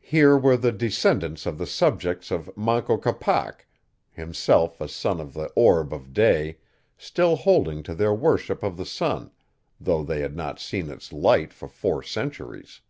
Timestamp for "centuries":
12.02-12.80